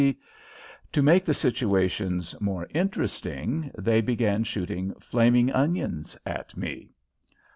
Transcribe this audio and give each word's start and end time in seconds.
F. 0.01 0.03
C. 0.15 0.19
To 0.93 1.03
make 1.03 1.25
the 1.25 1.33
situation 1.35 2.23
more 2.39 2.67
interesting, 2.73 3.69
they 3.77 4.01
began 4.01 4.43
shooting 4.43 4.95
"flaming 4.95 5.51
onions" 5.51 6.17
at 6.25 6.57
me. 6.57 6.89